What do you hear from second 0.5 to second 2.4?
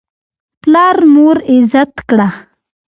پلار مور عزت کړه.